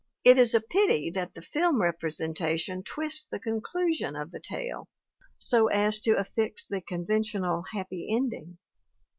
[0.23, 4.89] It is a pity that the film representation twists the conclusion of the tale
[5.37, 8.57] so as to affix the conventional happy ending.